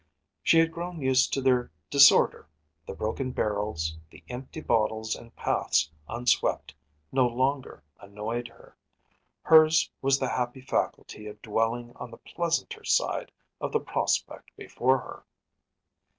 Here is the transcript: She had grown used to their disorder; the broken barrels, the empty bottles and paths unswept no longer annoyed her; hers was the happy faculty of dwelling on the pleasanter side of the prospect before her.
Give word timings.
She 0.41 0.57
had 0.57 0.71
grown 0.71 0.99
used 1.03 1.31
to 1.33 1.43
their 1.43 1.69
disorder; 1.91 2.47
the 2.87 2.95
broken 2.95 3.29
barrels, 3.29 3.97
the 4.09 4.23
empty 4.29 4.59
bottles 4.59 5.13
and 5.15 5.35
paths 5.35 5.91
unswept 6.09 6.73
no 7.11 7.27
longer 7.27 7.83
annoyed 7.99 8.47
her; 8.47 8.75
hers 9.43 9.91
was 10.01 10.17
the 10.17 10.29
happy 10.29 10.61
faculty 10.61 11.27
of 11.27 11.39
dwelling 11.43 11.91
on 11.97 12.09
the 12.09 12.17
pleasanter 12.17 12.83
side 12.83 13.31
of 13.59 13.71
the 13.71 13.79
prospect 13.79 14.49
before 14.57 14.97
her. 14.97 15.23